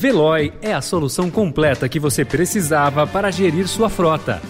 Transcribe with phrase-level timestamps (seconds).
[0.00, 4.40] Veloy é a solução completa que você precisava para gerir sua frota.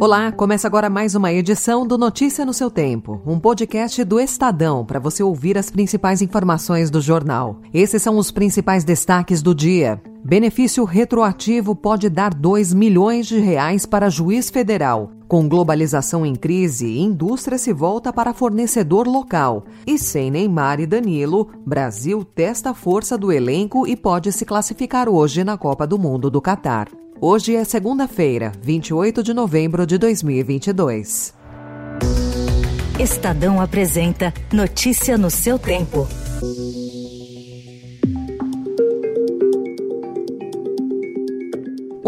[0.00, 4.82] Olá, começa agora mais uma edição do Notícia no seu Tempo, um podcast do Estadão
[4.82, 7.60] para você ouvir as principais informações do jornal.
[7.70, 10.00] Esses são os principais destaques do dia.
[10.24, 15.19] Benefício retroativo pode dar 2 milhões de reais para juiz federal.
[15.30, 19.64] Com globalização em crise, indústria se volta para fornecedor local.
[19.86, 25.08] E sem Neymar e Danilo, Brasil testa a força do elenco e pode se classificar
[25.08, 26.88] hoje na Copa do Mundo do Catar.
[27.20, 31.32] Hoje é segunda-feira, 28 de novembro de 2022.
[32.98, 36.08] Estadão apresenta Notícia no seu tempo.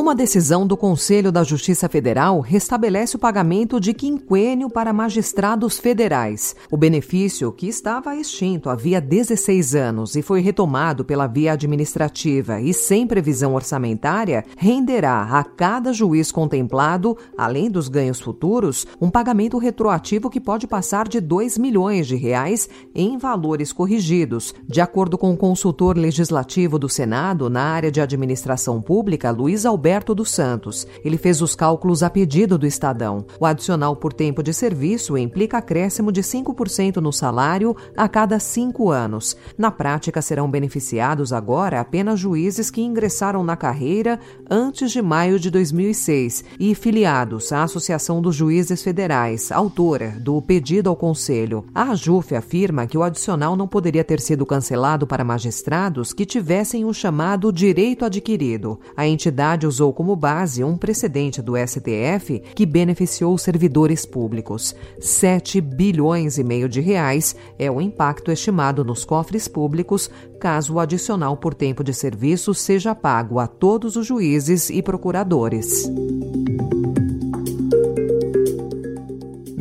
[0.02, 6.56] Uma decisão do Conselho da Justiça Federal restabelece o pagamento de quinquênio para magistrados federais.
[6.72, 12.74] O benefício, que estava extinto havia 16 anos e foi retomado pela via administrativa e
[12.74, 20.28] sem previsão orçamentária, renderá a cada juiz contemplado, além dos ganhos futuros, um pagamento retroativo
[20.28, 25.36] que pode passar de 2 milhões de reais em valores corrigidos, de acordo com o
[25.36, 30.86] consultor legislativo do Senado na área de administração pública, Luiz Alberto Roberto dos Santos.
[31.04, 33.26] Ele fez os cálculos a pedido do Estadão.
[33.38, 38.90] O adicional por tempo de serviço implica acréscimo de 5% no salário a cada cinco
[38.90, 39.36] anos.
[39.58, 44.18] Na prática, serão beneficiados agora apenas juízes que ingressaram na carreira
[44.50, 50.88] antes de maio de 2006 e filiados à Associação dos Juízes Federais, autora do pedido
[50.88, 51.66] ao Conselho.
[51.74, 56.86] A AJUF afirma que o adicional não poderia ter sido cancelado para magistrados que tivessem
[56.86, 58.80] o chamado direito adquirido.
[58.96, 64.76] A entidade usou usou como base um precedente do STF que beneficiou servidores públicos.
[65.00, 70.08] 7 bilhões e meio de reais é o impacto estimado nos cofres públicos
[70.38, 75.84] caso o adicional por tempo de serviço seja pago a todos os juízes e procuradores.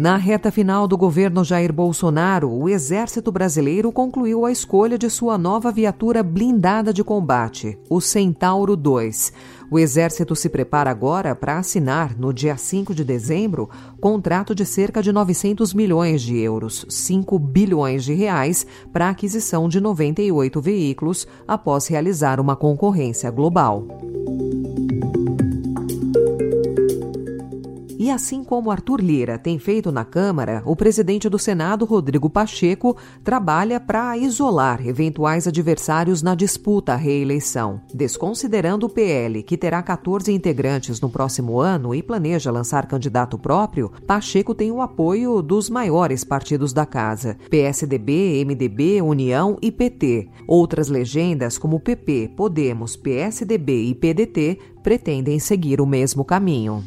[0.02, 5.38] Na reta final do governo Jair Bolsonaro, o Exército Brasileiro concluiu a escolha de sua
[5.38, 9.32] nova viatura blindada de combate, o Centauro 2.
[9.70, 13.70] O Exército se prepara agora para assinar, no dia 5 de dezembro,
[14.00, 19.80] contrato de cerca de 900 milhões de euros, 5 bilhões de reais, para aquisição de
[19.80, 23.86] 98 veículos após realizar uma concorrência global.
[28.02, 32.98] E assim como Arthur Lira tem feito na Câmara, o presidente do Senado, Rodrigo Pacheco,
[33.24, 37.80] trabalha para isolar eventuais adversários na disputa à reeleição.
[37.94, 43.92] Desconsiderando o PL, que terá 14 integrantes no próximo ano e planeja lançar candidato próprio,
[44.08, 50.28] Pacheco tem o apoio dos maiores partidos da casa: PSDB, MDB, União e PT.
[50.48, 56.84] Outras legendas, como PP, Podemos, PSDB e PDT, pretendem seguir o mesmo caminho.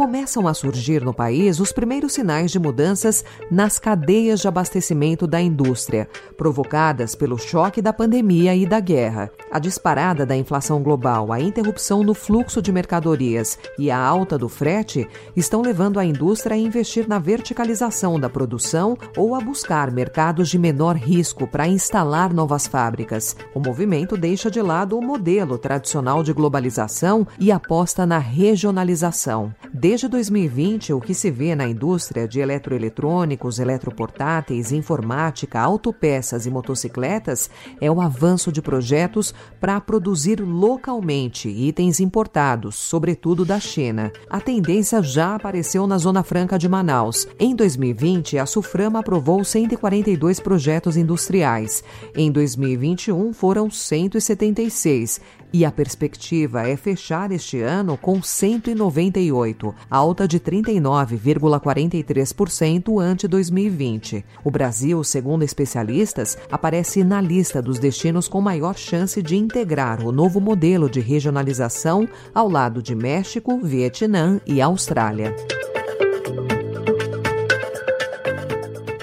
[0.00, 5.42] Começam a surgir no país os primeiros sinais de mudanças nas cadeias de abastecimento da
[5.42, 9.30] indústria, provocadas pelo choque da pandemia e da guerra.
[9.52, 14.48] A disparada da inflação global, a interrupção no fluxo de mercadorias e a alta do
[14.48, 15.06] frete
[15.36, 20.58] estão levando a indústria a investir na verticalização da produção ou a buscar mercados de
[20.58, 23.36] menor risco para instalar novas fábricas.
[23.54, 29.54] O movimento deixa de lado o modelo tradicional de globalização e aposta na regionalização.
[29.80, 37.48] Desde 2020, o que se vê na indústria de eletroeletrônicos, eletroportáteis, informática, autopeças e motocicletas
[37.80, 44.12] é o avanço de projetos para produzir localmente itens importados, sobretudo da China.
[44.28, 47.26] A tendência já apareceu na Zona Franca de Manaus.
[47.38, 51.82] Em 2020, a Suframa aprovou 142 projetos industriais.
[52.14, 60.40] Em 2021, foram 176 e a perspectiva é fechar este ano com 198, alta de
[60.40, 64.24] 39,43% ante 2020.
[64.44, 70.10] O Brasil, segundo especialistas, aparece na lista dos destinos com maior chance de integrar o
[70.12, 75.34] novo modelo de regionalização ao lado de México, Vietnã e Austrália.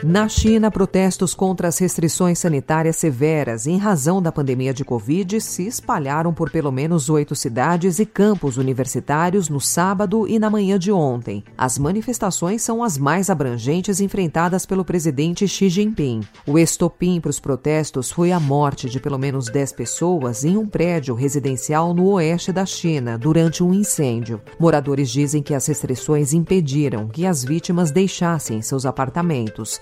[0.10, 5.68] Na China, protestos contra as restrições sanitárias severas em razão da pandemia de Covid se
[5.68, 10.94] espalharam por pelo menos oito cidades e campos universitários no sábado e na manhã de
[10.94, 11.44] ontem.
[11.58, 16.22] As manifestações são as mais abrangentes enfrentadas pelo presidente Xi Jinping.
[16.48, 20.66] O estopim para os protestos foi a morte de pelo menos dez pessoas em um
[20.66, 24.40] prédio residencial no oeste da China durante um incêndio.
[24.58, 29.82] Moradores dizem que as restrições impediram que as vítimas deixassem seus apartamentos.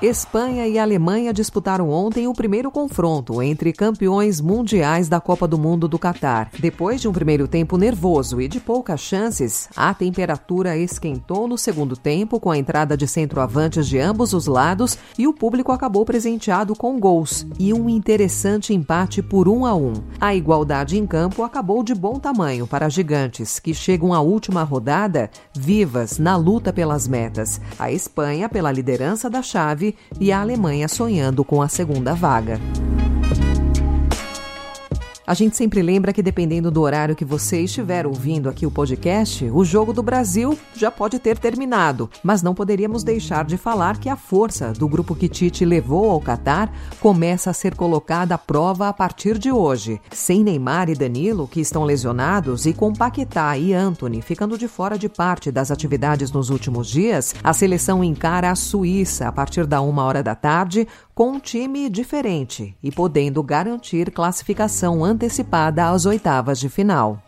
[0.00, 5.88] Espanha e Alemanha disputaram ontem o primeiro confronto entre campeões mundiais da Copa do Mundo
[5.88, 6.52] do Catar.
[6.56, 11.96] Depois de um primeiro tempo nervoso e de poucas chances, a temperatura esquentou no segundo
[11.96, 16.76] tempo com a entrada de centroavantes de ambos os lados e o público acabou presenteado
[16.76, 19.94] com gols e um interessante empate por um a um.
[20.20, 25.28] A igualdade em campo acabou de bom tamanho para gigantes que chegam à última rodada
[25.52, 27.60] vivas na luta pelas metas.
[27.76, 29.87] A Espanha pela liderança da chave
[30.20, 32.58] e a Alemanha sonhando com a segunda vaga.
[35.28, 39.44] A gente sempre lembra que, dependendo do horário que você estiver ouvindo aqui o podcast,
[39.52, 42.08] o Jogo do Brasil já pode ter terminado.
[42.22, 46.18] Mas não poderíamos deixar de falar que a força do grupo que Tite levou ao
[46.18, 50.00] Catar começa a ser colocada à prova a partir de hoje.
[50.10, 54.96] Sem Neymar e Danilo, que estão lesionados, e com Paquetá e Anthony ficando de fora
[54.96, 59.82] de parte das atividades nos últimos dias, a seleção encara a Suíça a partir da
[59.82, 60.88] uma hora da tarde
[61.18, 67.20] com um time diferente e podendo garantir classificação antecipada às oitavas de final.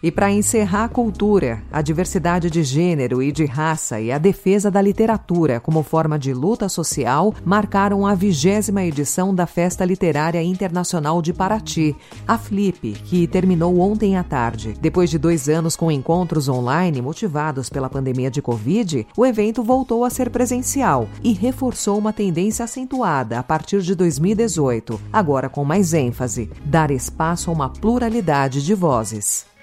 [0.00, 4.70] E para encerrar a cultura, a diversidade de gênero e de raça e a defesa
[4.70, 11.20] da literatura como forma de luta social marcaram a vigésima edição da Festa Literária Internacional
[11.20, 11.96] de Paraty,
[12.28, 14.74] a FLIP, que terminou ontem à tarde.
[14.80, 20.04] Depois de dois anos com encontros online motivados pela pandemia de Covid, o evento voltou
[20.04, 25.92] a ser presencial e reforçou uma tendência acentuada a partir de 2018, agora com mais
[25.92, 29.57] ênfase: dar espaço a uma pluralidade de vozes.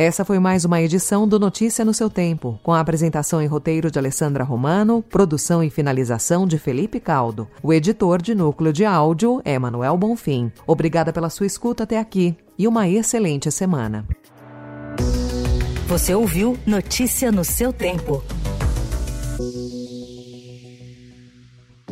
[0.00, 3.90] Essa foi mais uma edição do Notícia no seu tempo, com a apresentação e roteiro
[3.90, 7.48] de Alessandra Romano, produção e finalização de Felipe Caldo.
[7.60, 10.52] O editor de núcleo de áudio é Manuel Bonfim.
[10.68, 14.06] Obrigada pela sua escuta até aqui e uma excelente semana.
[15.88, 18.22] Você ouviu Notícia no seu tempo.